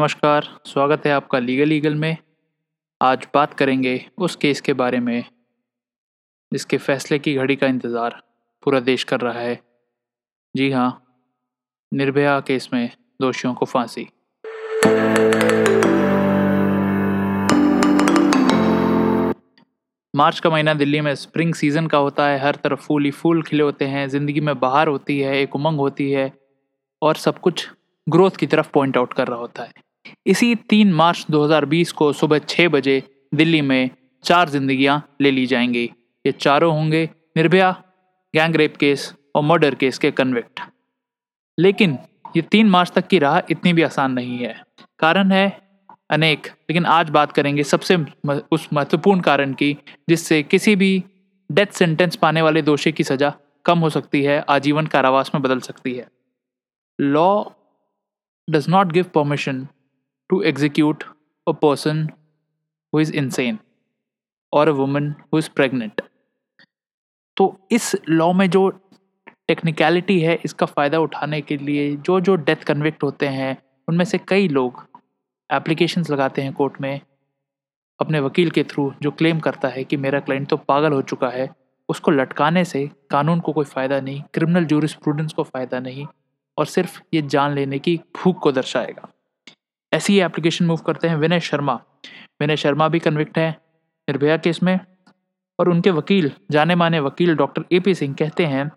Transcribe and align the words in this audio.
नमस्कार, 0.00 0.46
स्वागत 0.66 1.06
है 1.06 1.12
आपका 1.12 1.38
लीगल 1.38 1.72
ईगल 1.72 1.94
में। 1.94 2.16
आज 3.00 3.26
बात 3.34 3.54
करेंगे 3.54 3.92
उस 4.18 4.36
केस 4.36 4.60
के 4.60 4.72
बारे 4.72 4.98
में, 4.98 5.24
जिसके 6.52 6.76
फैसले 6.76 7.18
की 7.18 7.34
घड़ी 7.34 7.56
का 7.56 7.66
इंतज़ार 7.66 8.14
पूरा 8.62 8.78
देश 8.80 9.04
कर 9.04 9.20
रहा 9.20 9.40
है। 9.40 9.58
जी 10.54 10.70
हाँ 10.70 11.02
निर्भया 11.92 12.38
केस 12.40 12.68
में 12.72 12.90
दोषियों 13.20 13.52
को 13.54 13.66
फांसी। 13.66 14.06
मार्च 20.14 20.40
का 20.40 20.50
महीना 20.50 20.74
दिल्ली 20.74 21.00
में 21.00 21.14
स्प्रिंग 21.14 21.54
सीज़न 21.54 21.86
का 21.86 21.98
होता 21.98 22.28
है। 22.28 22.38
हर 22.38 22.58
तरफ़ 22.64 22.80
फूल 22.80 23.04
ही 23.04 23.10
फूल 23.10 23.42
खिले 23.42 23.62
होते 23.62 23.84
हैं। 23.86 24.08
ज़िंदगी 24.08 24.40
में 24.40 24.58
बाहर 24.60 24.88
होती 24.88 25.18
है, 25.20 25.36
एक 25.36 25.56
उमंग 25.56 25.78
होती 25.78 26.10
है 26.10 26.32
और 27.02 27.16
सब 27.16 27.38
कुछ 27.38 27.68
ग्रोथ 28.06 28.30
की 28.30 28.46
तरफ़ 28.46 28.70
पॉइंट 28.74 28.96
आउट 28.96 29.12
कर 29.14 29.28
रहा 29.28 29.38
होता 29.38 29.62
है। 29.62 29.72
इसी 30.26 30.54
तीन 30.54 30.92
मार्च 30.92 31.26
2020 31.30 31.92
को 31.92 32.12
सुबह 32.12 32.38
छः 32.38 32.68
बजे 32.68 33.02
दिल्ली 33.34 33.60
में 33.60 33.90
चार 34.24 34.48
जिंदगियाँ 34.48 35.16
ले 35.20 35.30
ली 35.30 35.46
जाएँगी। 35.46 35.84
ये 36.24 36.32
चारों 36.32 36.74
होंगे 36.74 37.08
निर्भया, 37.36 37.70
गैंग 38.34 38.56
रेप 38.56 38.76
केस 38.76 39.14
और 39.34 39.42
मर्डर 39.42 39.74
केस 39.74 39.98
के 39.98 40.10
कन्विक्ट 40.10 40.60
लेकिन 41.58 41.98
ये 42.36 42.42
तीन 42.42 42.68
मार्च 42.70 42.90
तक 42.90 43.06
की 43.06 43.18
राह 43.18 43.38
इतनी 43.50 43.72
भी 43.72 43.82
आसान 43.82 44.12
नहीं 44.12 44.38
है। 44.38 44.62
कारण 44.98 45.32
है 45.32 45.60
अनेक, 46.10 46.46
लेकिन 46.46 46.86
आज 46.86 47.10
बात 47.10 47.32
करेंगे 47.32 47.62
सबसे 47.62 47.96
उस 48.52 48.68
महत्वपूर्ण 48.72 49.20
कारण 49.20 49.52
की, 49.52 49.76
जिससे 50.08 50.42
किसी 50.42 50.76
भी 50.76 51.04
डेथ 51.52 51.66
सेंटेंस 51.66 52.16
पाने 52.16 52.42
वाले 52.42 52.62
दोषी 52.62 52.92
की 52.92 53.04
सज़ा 53.04 53.32
कम 53.64 53.78
हो 53.78 53.90
सकती 53.90 54.22
है, 54.22 54.38
आजीवन 54.48 54.86
कारावास 54.86 55.30
में 55.34 55.42
बदल 55.42 55.60
सकती 55.60 55.94
है। 55.94 56.08
Law 57.00 57.44
does 58.50 58.68
not 58.68 58.92
give 58.92 59.04
permission 59.04 59.66
to 60.30 60.40
execute 60.42 61.04
a 61.46 61.52
person 61.62 62.06
who 62.92 63.00
is 63.00 63.12
insane 63.14 63.58
or 64.52 64.68
a 64.68 64.72
woman 64.74 65.14
who 65.24 65.38
is 65.38 65.50
pregnant 65.56 66.02
तो 67.36 67.54
इस 67.72 67.94
लॉ 68.08 68.32
में 68.32 68.48
जो 68.50 68.68
टेक्निकलिटी 69.48 70.18
है, 70.20 70.38
इसका 70.44 70.66
फ़ायदा 70.66 70.98
उठाने 71.00 71.40
के 71.40 71.56
लिए 71.56 71.94
जो 71.98 72.18
जो 72.20 72.34
डेथ 72.38 72.64
कन्विक्ट 72.64 73.02
होते 73.02 73.26
हैं, 73.28 73.56
उनमें 73.88 74.04
से 74.04 74.18
कई 74.28 74.48
लोग 74.48 74.84
एप्लीकेशंस 75.50 76.10
लगाते 76.10 76.42
हैं 76.42 76.52
कोर्ट 76.52 76.80
में 76.80 77.00
अपने 78.00 78.20
वकील 78.20 78.50
के 78.50 78.62
थ्रू 78.64 78.92
जो 79.02 79.10
क्लेम 79.12 79.40
करता 79.40 79.68
है 79.68 79.84
कि 79.84 79.96
मेरा 79.96 80.20
क्लाइंट 80.20 80.48
तो 80.48 80.56
पागल 80.58 80.92
हो 80.92 81.00
चुका 81.04 81.28
है, 81.28 81.48
उसको 81.88 82.10
लटकाने 82.10 82.64
से 82.64 82.86
कानून 83.10 83.40
को 83.40 83.52
कोई 83.52 83.64
फ़ायदा 83.66 84.00
नहीं 84.00 84.22
क्रिमिनल 84.34 84.64
जूरिस्प्रूडेंस 84.64 85.32
को 85.32 85.42
फ़ायदा 85.44 85.80
नहीं 85.80 86.06
और 86.58 86.66
सिर्फ़ 86.66 87.00
ये 87.14 87.22
जान 87.24 87.54
लेने 87.54 87.78
की 87.78 87.96
भूख 88.16 88.38
को 88.42 88.52
दर्शाएगा। 88.52 89.08
ऐसी 89.92 90.12
ही 90.12 90.20
एप्लीकेशन 90.20 90.64
मूव 90.64 90.76
करते 90.76 91.08
हैं 91.08 91.16
विनय 91.16 91.40
शर्मा। 91.40 91.74
विनय 92.40 92.56
शर्मा 92.56 92.88
भी 92.88 92.98
कन्विक्ट 92.98 93.38
हैं 93.38 93.50
निर्भया 94.08 94.36
केस 94.36 94.62
में 94.62 94.78
और 95.58 95.68
उनके 95.68 95.90
वकील 95.90 96.30
जाने 96.50 96.74
माने 96.74 97.00
वकील 97.00 97.34
डॉक्टर 97.36 97.64
ए 97.72 97.80
पी 97.80 97.94
सिंह 97.94 98.14
कहते 98.18 98.46
हैं 98.46 98.70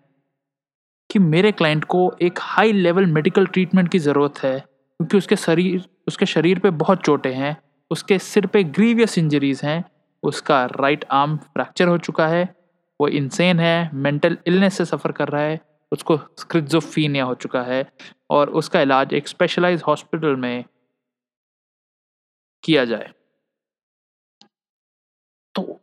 कि 1.10 1.20
मेरे 1.20 1.52
क्लाइंट 1.52 1.84
को 1.84 2.12
एक 2.22 2.40
हाई 2.42 2.72
लेवल 2.72 3.06
मेडिकल 3.06 3.46
ट्रीटमेंट 3.46 3.90
की 3.90 4.00
ज़रूरत 4.00 4.44
है 4.44 4.60
क्योंकि 4.60 5.18
उसके 5.18 5.36
शरीर 5.36 5.86
उसके 6.08 6.26
शरीर 6.26 6.60
पे 6.60 6.70
बहुत 6.70 7.04
चोटें 7.04 7.34
हैं, 7.34 7.56
उसके 7.92 8.18
सिर 8.20 8.46
पे 8.46 8.64
ग्रीवियस 8.64 9.18
इंजरीज 9.18 9.62
हैं, 9.64 9.84
उसका 10.24 10.66
राइट 10.66 11.06
आर्म 11.12 11.36
फ्रैक्चर 11.38 11.88
हो 11.88 11.98
चुका 11.98 12.28
है, 12.28 12.44
वो 13.00 13.08
इंसेन 13.08 13.60
है 13.60 13.90
मेंटल 13.94 14.38
इलनेस 14.48 14.78
से 14.78 14.86
सफ़र 14.86 15.12
कर 15.12 15.28
रहा 15.28 15.42
है, 15.42 15.60
उसको 15.92 16.18
स्क्रिजोफीनिया 16.40 17.24
हो 17.24 17.34
चुका 17.36 17.62
है 17.62 17.86
और 18.30 18.50
उसका 18.52 18.82
इलाज 18.82 19.14
एक 19.14 19.28
स्पेशलाइज 19.28 19.84
हॉस्पिटल 19.88 20.36
में 20.36 20.64
किया 22.64 22.86
जाए। 22.86 23.12
तो 25.56 25.82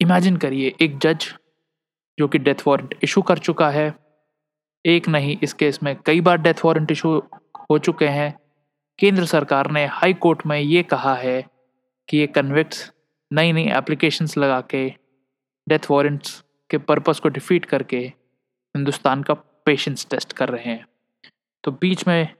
इमेजिन 0.00 0.36
करिए 0.36 0.74
एक 0.80 0.98
जज 0.98 1.26
जो 2.18 2.28
कि 2.28 2.38
डेथ 2.38 2.66
वारंट 2.66 2.94
इशू 3.02 3.22
कर 3.22 3.38
चुका 3.38 3.70
है। 3.70 3.94
एक 4.84 5.08
नहीं, 5.08 5.36
इस 5.42 5.52
केस 5.52 5.82
में 5.82 5.94
कई 5.96 6.20
बार 6.20 6.38
डेथ 6.38 6.64
वारंट 6.64 6.90
इशू 6.90 7.18
हो 7.70 7.78
चुके 7.78 8.08
हैं। 8.08 8.38
केंद्र 8.98 9.24
सरकार 9.24 9.70
ने 9.70 9.84
हाई 9.86 10.14
कोर्ट 10.14 10.46
में 10.46 10.58
ये 10.60 10.82
कहा 10.82 11.14
है 11.14 11.42
कि 12.08 12.18
ये 12.18 12.26
कन्विक्ट्स 12.26 12.92
नई 13.32 13.52
नई 13.52 13.68
एप्लीकेशंस 13.68 14.36
लगा 14.38 14.60
के 14.60 14.88
डेथ 15.68 15.90
वारंट्स 15.90 16.44
के 16.70 16.78
पर्पस 16.78 17.20
को 17.20 17.28
डिफीट 17.28 17.64
करके 17.64 17.98
हिंदुस्तान 17.98 19.22
का 19.22 19.34
पेशेंस 19.34 20.06
टेस्ट 20.10 20.32
कर 20.32 20.48
रहे 20.48 20.64
हैं। 20.64 20.86
तो 21.64 21.70
बीच 21.70 22.06
में 22.08 22.34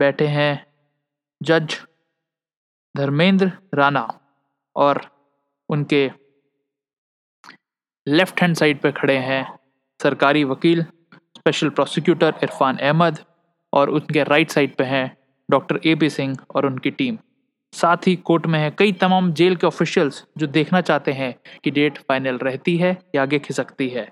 बैठे 0.00 0.26
हैं 0.26 0.66
जज 1.42 1.76
धर्मेंद्र 2.96 3.50
राणा 3.74 4.06
और 4.76 5.00
उनके 5.68 6.10
लेफ़्ट 8.06 8.42
हैंड 8.42 8.56
साइड 8.56 8.80
पर 8.80 8.90
खड़े 8.90 9.16
हैं 9.18 9.44
सरकारी 10.00 10.44
वकील 10.44 10.82
स्पेशल 11.36 11.68
प्रोसिक्यूटर 11.68 12.34
इरफान 12.42 12.76
अहमद 12.76 13.18
और 13.72 13.90
उनके 13.90 14.24
राइट 14.24 14.50
साइड 14.50 14.76
पे 14.76 14.84
हैं 14.84 15.06
डॉक्टर 15.50 15.80
ए 15.86 15.94
पी 15.94 16.10
सिंह 16.10 16.36
और 16.54 16.66
उनकी 16.66 16.90
टीम 16.90 17.18
साथ 17.72 18.06
ही 18.06 18.14
कोर्ट 18.16 18.46
में 18.46 18.58
है 18.58 18.70
कई 18.70 18.92
तमाम 18.92 19.32
जेल 19.32 19.56
के 19.56 19.66
ऑफिशियल्स 19.66 20.24
जो 20.38 20.46
देखना 20.46 20.80
चाहते 20.80 21.12
हैं 21.12 21.34
कि 21.64 21.70
डेट 21.70 21.98
फाइनल 21.98 22.38
रहती 22.38 22.76
है 22.76 22.96
या 23.14 23.22
आगे 23.22 23.38
खिसकती 23.38 23.88
है। 23.88 24.04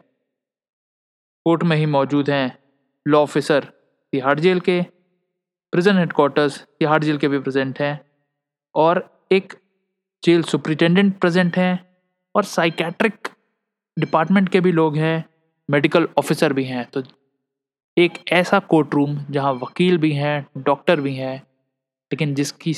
कोर्ट 1.47 1.63
में 1.63 1.77
ही 1.77 1.87
मौजूद 1.87 2.31
हैं 2.31 2.59
लॉ 3.07 3.23
ऑफिसर 3.23 3.65
तिहाड़ 4.13 4.39
जेल 4.41 4.61
के 4.61 4.81
प्रिजन 5.73 5.99
हेडक्वार्टर्स 5.99 6.61
तिहाड़ 6.79 7.03
जेल 7.05 7.19
के 7.19 7.29
भी 7.29 7.39
प्रेजेंट 7.39 7.81
हैं। 7.81 7.95
और 8.75 9.27
एक 9.33 9.53
जेल 10.23 10.43
सुप्रिटेंडेंट 10.43 11.19
प्रेजेंट 11.19 11.57
हैं 11.57 11.87
और 12.35 12.45
साइकेट्रिक 12.45 13.29
डिपार्टमेंट 13.99 14.49
के 14.49 14.61
भी 14.61 14.73
लोग 14.73 14.97
हैं 14.97 15.25
मेडिकल 15.69 16.09
ऑफिसर 16.19 16.53
भी 16.53 16.65
हैं। 16.65 16.85
तो 16.85 17.03
एक 17.97 18.13
ऐसा 18.33 18.59
कोर्ट 18.59 18.95
रूम 18.95 19.19
जहाँ 19.31 19.53
वकील 19.53 19.99
भी 19.99 20.13
हैं 20.13 20.47
डॉक्टर 20.59 21.01
भी 21.01 21.15
हैं, 21.15 21.37
लेकिन 22.11 22.35
जिसकी 22.35 22.75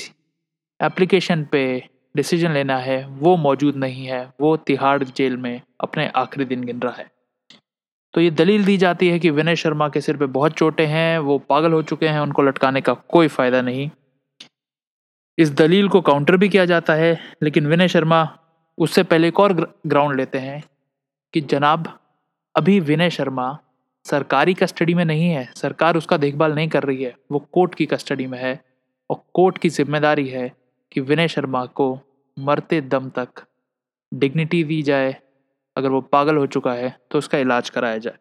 एप्लीकेशन 0.81 1.45
पे 1.45 1.89
डिसीज़न 2.17 2.53
लेना 2.53 2.79
है, 2.79 3.06
वो 3.06 3.37
मौजूद 3.37 3.77
नहीं 3.77 4.06
है। 4.06 4.33
वो 4.41 4.56
तिहाड़ 4.56 5.05
जेल 5.05 5.37
में 5.37 5.61
अपने 5.81 6.06
आखिरी 6.09 6.45
दिन 6.45 6.65
गिन 6.65 6.81
रहा 6.81 6.93
है। 6.93 7.11
तो 8.15 8.21
ये 8.21 8.31
दलील 8.31 8.65
दी 8.65 8.77
जाती 8.77 9.09
है 9.09 9.19
कि 9.19 9.31
विनय 9.31 9.56
शर्मा 9.56 9.89
के 9.89 10.01
सिर 10.01 10.17
पे 10.17 10.27
बहुत 10.27 10.53
चोटें 10.53 10.87
हैं, 10.87 11.19
वो 11.19 11.39
पागल 11.39 11.73
हो 11.73 11.83
चुके 11.83 12.09
हैं, 12.09 12.21
उनको 12.21 12.43
लटकाने 12.43 12.81
का 12.81 12.95
कोई 12.95 13.29
फ़ायदा 13.29 13.62
नहीं। 13.62 13.91
इस 15.39 15.51
दलील 15.53 15.89
को 15.89 16.01
काउंटर 16.01 16.37
भी 16.37 16.49
किया 16.49 16.65
जाता 16.65 16.95
है, 16.95 17.19
लेकिन 17.43 17.67
विनय 17.67 17.89
शर्मा 17.89 18.29
उससे 18.79 19.03
पहले 19.03 19.29
एक 19.29 19.41
और 19.41 19.53
ग्राउंड 19.87 20.17
लेते 20.17 20.39
हैं 20.39 20.63
कि 21.35 21.41
जनाब, 21.43 21.99
अभी 22.55 22.79
विनय 22.81 23.11
शर्मा 23.11 23.59
सरकारी 24.07 24.55
कस्टडी 24.55 24.95
में 24.95 25.05
नहीं 25.05 25.29
है, 25.31 25.49
सरकार 25.57 25.97
उसका 25.97 26.17
देखभाल 26.17 26.55
नहीं 26.55 26.69
कर 26.69 26.83
रही 26.83 27.03
है, 27.03 27.15
वो 27.33 27.39
कोर्ट 27.53 27.75
की 27.75 27.87
कस्टडी 27.87 28.27
में 28.27 28.39
है 28.39 28.61
और 29.11 29.23
कोर्ट 29.35 29.59
की 29.59 29.69
ज़िम्मेदारी 29.71 30.29
है 30.29 30.51
कि 30.93 31.01
विनय 31.03 31.29
शर्मा 31.29 31.65
को 31.67 31.99
मरते 32.37 32.81
दम 32.83 33.09
तक 33.11 33.45
डिग्निटी 34.13 34.63
दी 34.65 34.83
जाए, 34.83 35.17
अगर 35.77 35.91
वो 35.91 36.01
पागल 36.03 36.37
हो 36.37 36.47
चुका 36.49 36.73
है 36.73 36.97
तो 37.11 37.19
उसका 37.19 37.39
इलाज 37.39 37.71
कराया 37.71 37.99
जाए। 37.99 38.19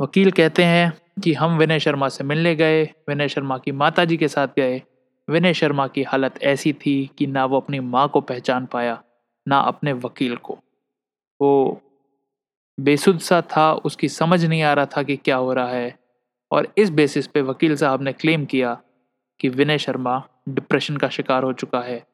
वकील 0.00 0.30
कहते 0.30 0.64
हैं 0.64 0.92
कि 1.22 1.32
हम 1.32 1.58
विनय 1.58 1.80
शर्मा 1.80 2.08
से 2.08 2.24
मिलने 2.24 2.54
गए, 2.54 2.84
विनय 2.84 3.28
शर्मा 3.28 3.58
की 3.58 3.72
माताजी 3.72 4.16
के 4.16 4.28
साथ 4.28 4.48
गए। 4.56 4.82
विनय 5.30 5.54
शर्मा 5.54 5.86
की 5.86 6.02
हालत 6.02 6.42
ऐसी 6.42 6.72
थी 6.72 7.10
कि 7.18 7.26
ना 7.26 7.44
वो 7.44 7.56
अपनी 7.60 7.80
माँ 7.80 8.08
को 8.08 8.20
पहचान 8.20 8.66
पाया, 8.66 9.02
ना 9.48 9.58
अपने 9.58 9.92
वकील 9.92 10.36
को। 10.36 10.58
वो 11.40 11.82
बेसुध 12.80 13.18
सा 13.18 13.40
था, 13.40 13.72
उसकी 13.72 14.08
समझ 14.08 14.44
नहीं 14.44 14.62
आ 14.62 14.72
रहा 14.72 14.86
था 14.86 15.02
कि 15.02 15.16
क्या 15.16 15.36
हो 15.36 15.52
रहा 15.52 15.68
है। 15.68 15.98
और 16.50 16.72
इस 16.78 16.90
बेसिस 16.90 17.26
पे 17.26 17.40
वकील 17.40 17.76
साहब 17.76 18.02
ने 18.02 18.12
क्लेम 18.12 18.44
किया 18.44 18.82
कि 19.40 19.48
विनय 19.48 19.78
शर्मा 19.78 20.28
डिप्रेशन 20.48 20.96
का 20.96 21.08
शिकार 21.08 21.42
हो 21.42 21.52
चुका 21.52 21.80
है 21.80 22.06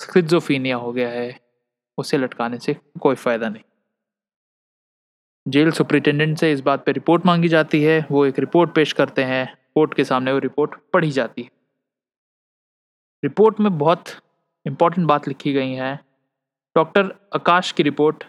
स्क्रिजोफीनिया 0.00 0.76
हो 0.76 0.92
गया 0.92 1.08
है, 1.08 1.40
उसे 1.98 2.18
लटकाने 2.18 2.58
से 2.58 2.76
कोई 3.00 3.14
फ़ायदा 3.14 3.48
नहीं। 3.48 3.62
जेल 5.48 5.70
सुप्रिटेंडेंट 5.70 6.38
से 6.38 6.52
इस 6.52 6.60
बात 6.60 6.86
पर 6.86 6.92
रिपोर्ट 6.92 7.26
मांगी 7.26 7.48
जाती 7.48 7.82
है। 7.82 8.06
वो 8.10 8.26
एक 8.26 8.38
रिपोर्ट 8.38 8.74
पेश 8.74 8.92
करते 8.92 9.24
हैं। 9.24 9.56
कोर्ट 9.74 9.94
के 9.94 10.04
सामने 10.04 10.32
वो 10.32 10.38
रिपोर्ट 10.38 10.74
पढ़ी 10.92 11.10
जाती 11.10 11.42
है। 11.42 11.50
रिपोर्ट 13.24 13.60
में 13.60 13.78
बहुत 13.78 14.04
इंपॉर्टेंट 14.66 15.06
बात 15.08 15.28
लिखी 15.28 15.52
गई 15.52 15.72
है। 15.72 16.00
डॉक्टर 16.76 17.06
आकाश 17.34 17.72
की 17.72 17.82
रिपोर्ट 17.82 18.24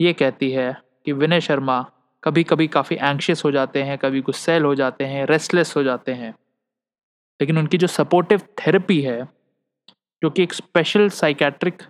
ये 0.00 0.12
कहती 0.12 0.50
है 0.50 0.82
कि 1.04 1.12
विनय 1.12 1.40
शर्मा 1.40 1.90
कभी 2.24 2.44
कभी 2.44 2.68
काफ़ी 2.68 2.96
एंक्शियस 2.96 3.44
हो 3.44 3.50
जाते 3.50 3.82
हैं, 3.82 3.98
कभी 3.98 4.20
गुस्सेल 4.20 4.62
हो 4.62 4.74
जाते 4.74 5.04
हैं 5.04 5.26
रेस्टलेस 5.26 5.76
हो 5.76 5.82
जाते 5.82 6.12
हैं। 6.12 6.34
लेकिन 7.40 7.58
उनकी 7.58 7.78
जो 7.78 7.86
सपोर्टिव 7.86 8.38
थेरेपी 8.38 9.00
है, 9.00 9.24
जो 10.22 10.30
कि 10.30 10.42
एक 10.42 10.52
स्पेशल 10.52 11.08
साइकेट्रिक 11.08 11.82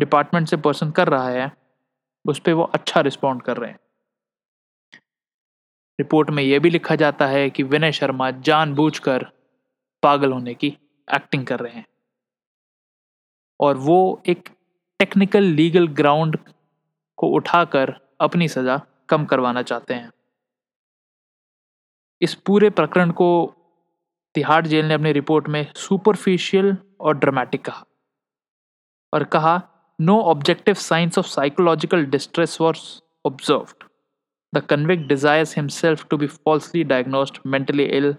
डिपार्टमेंट 0.00 0.48
से 0.48 0.56
पर्सन 0.56 0.90
कर 0.90 1.08
रहा 1.08 1.28
है, 1.28 1.52
उस 2.24 2.38
पर 2.38 2.52
वो 2.52 2.62
अच्छा 2.62 3.00
रिस्पॉन्ड 3.00 3.42
कर 3.42 3.56
रहे 3.56 3.70
हैं। 3.70 3.78
रिपोर्ट 5.98 6.30
में 6.30 6.42
यह 6.42 6.58
भी 6.58 6.70
लिखा 6.70 6.94
जाता 6.94 7.26
है 7.26 7.48
कि 7.50 7.62
विनय 7.62 7.92
शर्मा 7.92 8.30
जानबूझकर 8.30 9.26
पागल 10.02 10.32
होने 10.32 10.54
की 10.54 10.66
एक्टिंग 11.08 11.46
कर 11.46 11.60
रहे 11.60 11.72
हैं। 11.72 11.86
और 13.60 13.76
वो 13.76 14.22
एक 14.26 14.48
टेक्निकल 15.00 15.42
लीगल 15.42 15.88
ग्राउंड 15.88 16.38
को 17.18 17.28
उठाकर 17.28 17.94
अपनी 18.20 18.48
सज़ा 18.48 18.80
कम 19.08 19.24
करवाना 19.24 19.62
चाहते 19.62 19.94
हैं। 19.94 20.10
इस 22.22 22.34
पूरे 22.34 22.70
प्रकरण 22.70 23.10
को 23.10 23.30
तिहाड़ 24.34 24.66
जेल 24.66 24.86
ने 24.86 24.94
अपनी 24.94 25.12
रिपोर्ट 25.12 25.48
में 25.48 25.64
सुपरफिशियल 25.76 26.76
और 27.00 27.18
ड्रामेटिक 27.18 27.64
कहा 27.64 27.84
और 29.12 29.24
कहा 29.24 29.60
no 29.98 30.20
objective 30.22 30.74
signs 30.74 31.18
of 31.18 31.26
psychological 31.26 32.04
distress 32.06 32.60
were 32.60 32.76
observed 33.26 33.87
the 34.52 34.62
convict 34.70 35.08
desires 35.08 35.56
himself 35.56 36.06
to 36.10 36.16
be 36.16 36.26
falsely 36.26 36.84
diagnosed 36.84 37.38
mentally 37.46 37.84
ill 37.84 38.14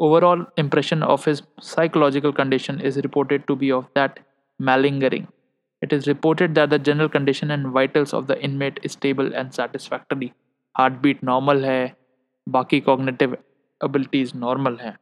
overall 0.00 0.44
impression 0.56 1.02
of 1.02 1.24
his 1.24 1.42
psychological 1.60 2.32
condition 2.32 2.80
is 2.80 2.96
reported 2.98 3.46
to 3.46 3.56
be 3.56 3.70
of 3.72 3.86
that 3.94 4.18
malingering. 4.60 5.28
It 5.82 5.92
is 5.92 6.06
reported 6.06 6.54
that 6.54 6.70
the 6.70 6.78
general 6.78 7.08
condition 7.08 7.50
and 7.50 7.68
vitals 7.68 8.12
of 8.12 8.26
the 8.26 8.40
inmate 8.40 8.78
is 8.82 8.92
stable 8.92 9.32
and 9.34 9.54
satisfactory. 9.54 10.32
Heartbeat 10.74 11.22
normal 11.24 11.64
है 11.64 11.94
बाकी 12.46 12.80
cognitive 12.80 13.36
abilities 13.80 14.32
normal 14.36 14.76
हैं 14.80 14.96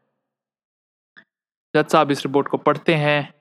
जज 1.74 1.90
साहब 1.92 2.10
इस 2.10 2.24
report 2.26 2.48
को 2.48 2.56
पढ़ते 2.58 2.94
हैं 2.94 3.32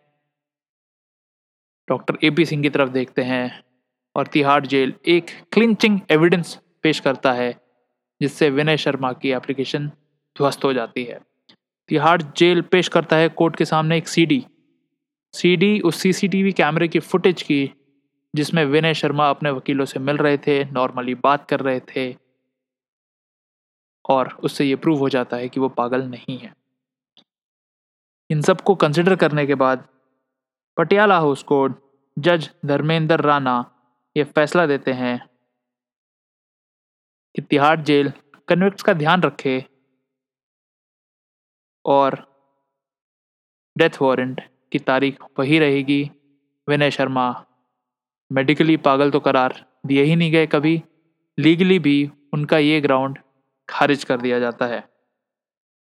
doctor 1.87 2.17
A 2.23 2.29
P 2.29 2.45
Singh 2.45 2.61
की 2.63 2.69
तरफ़ 2.69 2.89
देखते 2.89 3.23
हैं 3.23 3.63
और 4.15 4.27
तिहाड़ 4.33 4.65
जेल 4.65 4.93
एक 5.07 5.29
क्लिंचिंग 5.53 5.99
एविडेंस 6.11 6.57
पेश 6.83 6.99
करता 6.99 7.33
है, 7.33 7.51
जिससे 8.21 8.49
विनय 8.49 8.77
शर्मा 8.77 9.11
की 9.13 9.31
एप्लीकेशन 9.31 9.87
ध्वस्त 10.35 10.63
हो 10.65 10.73
जाती 10.73 11.03
है। 11.03 11.19
तिहाड़ 11.89 12.21
जेल 12.21 12.61
पेश 12.61 12.87
करता 12.87 13.15
है 13.15 13.29
कोर्ट 13.31 13.55
के 13.55 13.65
सामने 13.65 13.97
एक 13.97 14.07
सीडी 14.07 14.45
सीडी 15.33 15.79
उस 15.79 15.97
सीसीटीवी 15.97 16.51
कैमरे 16.51 16.87
की 16.87 16.99
फुटेज 16.99 17.41
की, 17.41 17.71
जिसमें 18.33 18.63
विनय 18.65 18.93
शर्मा 18.93 19.29
अपने 19.29 19.51
वकीलों 19.51 19.85
से 19.85 19.99
मिल 19.99 20.17
रहे 20.17 20.37
थे 20.37 20.63
नॉर्मली 20.65 21.15
बात 21.15 21.47
कर 21.49 21.59
रहे 21.59 21.79
थे, 21.87 22.15
और 24.05 24.29
उससे 24.43 24.65
ये 24.65 24.75
प्रूव 24.75 24.99
हो 24.99 25.09
जाता 25.09 25.37
है 25.37 25.49
कि 25.49 25.59
वो 25.59 25.69
पागल 25.69 26.03
नहीं 26.03 26.37
है। 26.37 26.53
इन 28.29 28.41
सबको 28.41 28.75
कंसिडर 28.75 29.15
करने 29.15 29.45
के 29.45 29.55
बाद, 29.55 29.87
पटियाला 30.77 31.17
हाउस 31.17 31.43
कोर्ट 31.43 31.75
जज 32.17 32.49
धर्मेंद्र 32.65 33.19
राणा 33.21 33.57
ये 34.15 34.23
फैसला 34.25 34.65
देते 34.65 34.91
हैं 34.93 35.19
कि 37.35 37.41
तिहाड़ 37.41 37.79
जेल 37.81 38.11
कन्विक्ट्स 38.47 38.83
का 38.83 38.93
ध्यान 38.93 39.21
रखे 39.21 39.63
और 41.85 42.15
डेथ 43.77 44.01
वारंट 44.01 44.41
की 44.71 44.79
तारीख 44.79 45.23
वही 45.39 45.59
रहेगी। 45.59 46.03
विनय 46.67 46.91
शर्मा 46.91 47.45
मेडिकली 48.31 48.77
पागल 48.77 49.11
तो 49.11 49.19
करार 49.19 49.65
दिए 49.85 50.03
ही 50.03 50.15
नहीं 50.15 50.31
गए 50.31 50.47
कभी। 50.47 50.81
लीगली 51.37 51.79
भी 51.79 52.09
उनका 52.33 52.57
ये 52.57 52.79
ग्राउंड 52.81 53.19
खारिज 53.69 54.03
कर 54.03 54.21
दिया 54.21 54.39
जाता 54.39 54.65
है। 54.65 54.83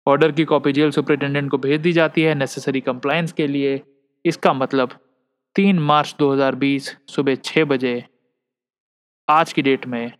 ऑर्डर 0.07 0.31
की 0.31 0.45
कॉपी 0.45 0.71
जेल 0.71 0.91
सुपरिटेंडेंट 0.91 1.51
को 1.51 1.57
भेज 1.57 1.81
दी 1.81 1.91
जाती 1.91 2.21
है 2.21 2.35
नेसेसरी 2.35 2.81
कंप्लायंस 2.81 3.31
के 3.31 3.47
लिए। 3.47 3.81
इसका 4.25 4.53
मतलब 4.53 4.99
तीन 5.55 5.79
मार्च 5.79 6.15
2020 6.19 6.95
सुबह 7.09 7.35
छः 7.35 7.65
बजे। 7.65 8.03
आज 9.27 9.53
की 9.53 9.61
डेट 9.61 9.85
में 9.87 10.11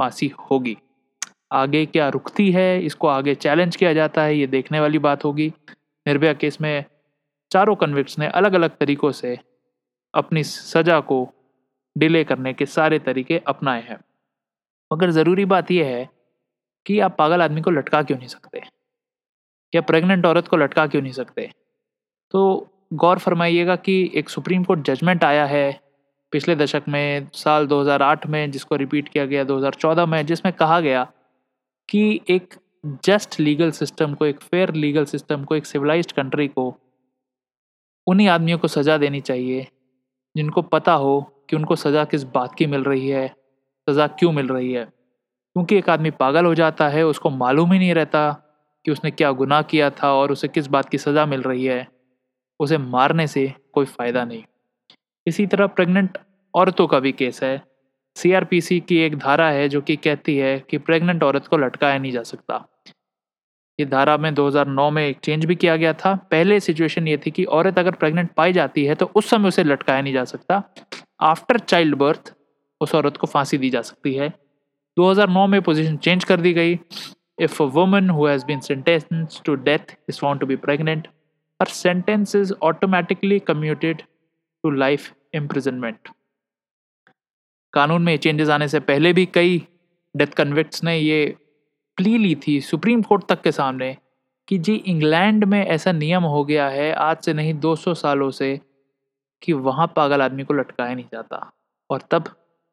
फांसी 0.00 0.32
होगी। 0.50 0.76
आगे 1.52 1.86
क्या 1.86 2.08
रुकती 2.08 2.50
है? 2.52 2.82
इसको 2.82 3.08
आगे 3.08 3.34
चैलेंज 3.34 3.76
किया 3.76 3.92
जाता 3.92 4.22
है, 4.22 4.36
ये 4.36 4.46
देखने 4.46 4.80
वाली 4.80 4.98
बात 4.98 5.24
होगी। 5.24 5.52
निर्भया 6.06 6.32
केस 6.32 6.60
में 6.60 6.84
चारों 7.50 7.76
कन्विक्ट्स 7.76 8.18
ने 8.18 8.26
अलग 8.26 8.52
अलग 8.52 8.76
तरीक़ों 8.76 9.12
से 9.12 9.38
अपनी 10.14 10.44
सज़ा 10.44 11.00
को 11.00 11.18
डिले 11.98 12.24
करने 12.24 12.52
के 12.52 12.66
सारे 12.66 12.98
तरीके 12.98 13.38
अपनाए 13.46 13.82
हैं। 13.82 13.98
मगर 14.92 15.10
ज़रूरी 15.10 15.44
बात 15.44 15.70
यह 15.70 15.86
है 15.86 16.08
कि 16.86 17.00
आप 17.00 17.16
पागल 17.18 17.42
आदमी 17.42 17.60
को 17.60 17.70
लटका 17.70 18.02
क्यों 18.02 18.18
नहीं 18.18 18.28
सकते? 18.28 18.62
या 19.74 19.80
प्रेग्नेंट 19.80 20.26
औरत 20.26 20.48
को 20.48 20.56
लटका 20.56 20.86
क्यों 20.86 21.02
नहीं 21.02 21.12
सकते? 21.12 21.50
तो 22.30 22.40
गौर 22.92 23.18
फरमाइएगा 23.18 23.76
कि 23.76 24.10
एक 24.14 24.28
सुप्रीम 24.28 24.64
कोर्ट 24.64 24.80
जजमेंट 24.80 25.24
आया 25.24 25.46
है 25.46 25.80
पिछले 26.32 26.56
दशक 26.56 26.82
में, 26.88 27.28
साल 27.34 27.66
2008 27.66 28.26
में, 28.26 28.50
जिसको 28.50 28.76
रिपीट 28.76 29.08
किया 29.08 29.26
गया 29.26 29.44
2014 29.44 30.06
में, 30.06 30.26
जिसमें 30.26 30.54
कहा 30.54 30.80
गया 30.80 31.12
कि 31.88 32.20
एक 32.28 32.54
जस्ट 33.04 33.40
लीगल 33.40 33.70
सिस्टम 33.70 34.14
को, 34.14 34.26
एक 34.26 34.40
फेयर 34.40 34.74
लीगल 34.74 35.04
सिस्टम 35.04 35.44
को, 35.44 35.56
एक 35.56 35.66
सिविलाइज्ड 35.66 36.12
कंट्री 36.12 36.48
को 36.48 36.76
उन्हीं 38.06 38.28
आदमियों 38.28 38.58
को 38.58 38.68
सज़ा 38.68 38.96
देनी 38.96 39.20
चाहिए, 39.20 39.66
जिनको 40.36 40.62
पता 40.62 40.92
हो 40.92 41.44
कि 41.50 41.56
उनको 41.56 41.76
सज़ा 41.76 42.04
किस 42.04 42.22
बात 42.24 42.54
की 42.54 42.66
मिल 42.66 42.84
रही 42.84 43.08
है, 43.08 43.34
सज़ा 43.88 44.06
क्यों 44.06 44.32
मिल 44.32 44.48
रही 44.48 44.72
है। 44.72 44.84
क्योंकि 44.84 45.76
एक 45.76 45.90
आदमी 45.90 46.10
पागल 46.10 46.44
हो 46.44 46.54
जाता 46.54 46.88
है, 46.88 47.06
उसको 47.06 47.30
मालूम 47.30 47.72
ही 47.72 47.78
नहीं 47.78 47.94
रहता 47.94 48.32
कि 48.84 48.90
उसने 48.90 49.10
क्या 49.10 49.32
गुनाह 49.32 49.62
किया 49.62 49.90
था 49.90 50.12
और 50.12 50.32
उसे 50.32 50.48
किस 50.48 50.66
बात 50.66 50.88
की 50.88 50.98
सज़ा 50.98 51.26
मिल 51.26 51.42
रही 51.42 51.64
है, 51.64 51.88
उसे 52.60 52.78
मारने 52.78 53.26
से 53.26 53.54
कोई 53.72 53.84
फ़ायदा 53.84 54.24
नहीं। 54.24 54.42
इसी 55.26 55.46
तरह 55.46 55.66
प्रेग्नेंट 55.66 56.18
औरतों 56.54 56.86
का 56.86 57.00
भी 57.00 57.12
केस 57.12 57.42
है। 57.42 57.60
सीआरपीसी 58.16 58.78
की 58.80 58.96
एक 58.98 59.16
धारा 59.18 59.48
है 59.50 59.68
जो 59.68 59.80
कि 59.80 59.96
कहती 59.96 60.36
है 60.36 60.58
कि 60.70 60.78
प्रेग्नेंट 60.78 61.22
औरत 61.22 61.46
को 61.46 61.56
लटकाया 61.56 61.98
नहीं 61.98 62.12
जा 62.12 62.22
सकता। 62.22 62.64
ये 63.78 63.86
धारा 63.86 64.16
में 64.16 64.32
2009 64.34 64.90
में 64.90 65.06
एक 65.06 65.18
चेंज 65.24 65.44
भी 65.44 65.54
किया 65.54 65.76
गया 65.76 65.92
था। 65.92 66.14
पहले 66.30 66.58
सिचुएशन 66.60 67.08
ये 67.08 67.16
थी 67.16 67.30
कि 67.30 67.44
औरत 67.44 67.78
अगर 67.78 67.90
प्रेग्नेंट 67.92 68.30
पाई 68.36 68.52
जाती 68.52 68.84
है 68.84 68.94
तो 68.94 69.10
उस 69.16 69.30
समय 69.30 69.48
उसे 69.48 69.64
लटकाया 69.64 70.00
नहीं 70.00 70.12
जा 70.12 70.24
सकता। 70.24 70.62
आफ्टर 71.20 71.58
चाइल्ड 71.58 71.94
बर्थ 71.94 72.34
उस 72.80 72.94
औरत 72.94 73.16
को 73.16 73.26
फांसी 73.26 73.58
दी 73.58 73.70
जा 73.70 73.82
सकती 73.82 74.14
है। 74.14 74.28
2009 74.96 75.46
में 75.46 75.60
पोजीशन 75.62 75.96
चेंज 75.96 76.24
कर 76.24 76.40
दी 76.40 76.52
गई। 76.52 76.78
If 77.40 77.62
a 77.62 77.66
woman 77.66 78.10
who 78.10 78.26
has 78.26 78.44
been 78.46 78.60
sentenced 78.60 79.42
to 79.44 79.54
death 79.54 79.96
is 80.08 80.18
found 80.20 80.40
to 80.40 80.46
be 80.46 80.56
pregnant 80.58 81.08
her 81.60 81.66
sentence 81.68 82.34
is 82.36 82.52
automatically 82.62 83.38
commuted 83.38 84.02
to 84.62 84.70
life 84.70 85.14
imprisonment 85.34 86.08
कानून 87.72 88.02
में 88.02 88.16
चेंजेस 88.16 88.48
आने 88.48 88.68
से 88.68 88.80
पहले 88.80 89.12
भी 89.12 89.26
कई 89.26 89.66
डेथ 90.16 90.26
कन्विक्ट्स 90.26 90.84
ने 90.84 90.98
ये 90.98 91.36
प्ली 91.96 92.18
ली 92.18 92.34
थी 92.34 92.60
सुप्रीम 92.60 93.02
कोर्ट 93.02 93.24
तक 93.28 93.42
के 93.42 93.52
सामने 93.52 93.96
कि 94.48 94.58
जी 94.58 94.74
इंग्लैंड 94.74 95.44
में 95.44 95.66
ऐसा 95.66 95.92
नियम 95.92 96.22
हो 96.22 96.44
गया 96.44 96.68
है 96.68 96.92
आज 96.92 97.16
से 97.16 97.32
नहीं 97.32 97.54
200 97.54 97.94
सालों 97.94 98.30
से 98.30 98.60
कि 99.42 99.52
वहाँ 99.52 99.92
पागल 99.96 100.22
आदमी 100.22 100.44
को 100.44 100.54
लटकाया 100.54 100.94
नहीं 100.94 101.04
जाता। 101.04 101.52
और 101.90 102.02
तब 102.10 102.24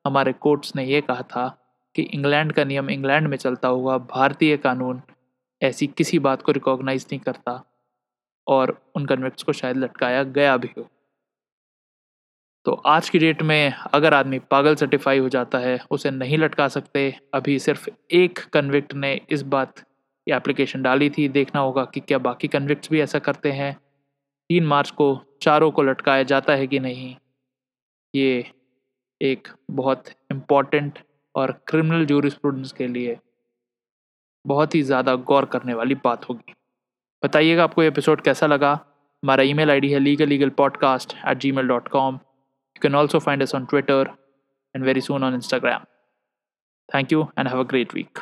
हमारे 0.05 0.33
कोर्ट्स 0.33 0.75
ने 0.75 0.85
यह 0.85 1.01
कहा 1.01 1.21
था 1.21 1.71
कि 1.95 2.01
इंग्लैंड 2.01 2.53
का 2.53 2.63
नियम 2.63 2.89
इंग्लैंड 2.89 3.27
में 3.27 3.37
चलता 3.37 3.67
हुआ 3.67 3.97
भारतीय 3.97 4.57
कानून 4.57 5.01
ऐसी 5.61 5.87
किसी 5.87 6.19
बात 6.19 6.41
को 6.41 6.51
रिकॉग्नाइज 6.51 7.05
नहीं 7.05 7.19
करता 7.19 7.63
और 8.47 8.91
उन 8.95 9.05
कन्विक्ट्स 9.05 9.43
को 9.43 9.53
शायद 9.53 9.77
लटकाया 9.77 10.23
गया 10.23 10.57
भी 10.57 10.69
हो। 10.77 10.89
तो 12.67 12.73
आज 12.85 13.09
की 13.09 13.19
डेट 13.19 13.41
में 13.41 13.73
अगर 13.93 14.13
आदमी 14.13 14.37
पागल 14.39 14.75
सर्टिफाई 14.75 15.19
हो 15.19 15.29
जाता 15.29 15.57
है, 15.57 15.79
उसे 15.91 16.11
नहीं 16.11 16.37
लटका 16.37 16.67
सकते। 16.67 17.15
अभी 17.33 17.59
सिर्फ़ 17.59 17.89
एक 18.11 18.39
कन्विक्ट 18.53 18.93
ने 18.93 19.21
इस 19.29 19.41
बात 19.41 19.79
की 19.79 20.31
एप्लीकेशन 20.31 20.81
डाली 20.81 21.09
थी। 21.09 21.29
देखना 21.29 21.61
होगा 21.61 21.85
कि 21.85 21.99
क्या 21.99 22.17
बाकी 22.17 22.47
कन्विक्ट्स 22.47 22.91
भी 22.91 23.01
ऐसा 23.01 23.19
करते 23.19 23.51
हैं। 23.51 23.73
तीन 24.49 24.65
मार्च 24.65 24.91
को 24.91 25.07
चारों 25.41 25.71
को 25.71 25.83
लटकाया 25.83 26.23
जाता 26.23 26.53
है 26.53 26.67
कि 26.67 26.79
नहीं? 26.79 27.15
ये 28.13 28.51
एक 29.21 29.47
बहुत 29.71 30.09
इंपॉर्टेंट 30.31 30.99
और 31.35 31.51
क्रिमिनल 31.67 32.05
जूरिस्प्रूडेंस 32.05 32.71
के 32.71 32.87
लिए 32.87 33.17
बहुत 34.45 34.75
ही 34.75 34.81
ज़्यादा 34.81 35.15
गौर 35.15 35.45
करने 35.45 35.73
वाली 35.73 35.95
बात 35.95 36.29
होगी। 36.29 36.53
बताइएगा 37.23 37.63
आपको 37.63 37.83
एपिसोड 37.83 38.21
कैसा 38.21 38.47
लगा? 38.47 38.73
हमारा 39.23 39.43
ईमेल 39.43 39.71
आईडी 39.71 39.91
है 39.91 39.99
legal 39.99 40.27
legal 40.27 40.49
podcast 40.49 41.17
at 41.27 41.37
Gmail 41.51 41.67
dot 41.67 41.87
com 41.87 42.19
You 42.77 42.79
can 42.79 42.93
also 42.93 43.19
find 43.19 43.41
us 43.41 43.55
on 43.55 43.65
Twitter 43.65 44.05
and 44.75 44.83
very 44.83 45.01
soon 45.01 45.23
on 45.23 45.33
Instagram. 45.33 45.85
Thank 46.91 47.09
you 47.09 47.31
and 47.35 47.47
have 47.47 47.57
a 47.57 47.65
great 47.65 47.91
week. 47.91 48.19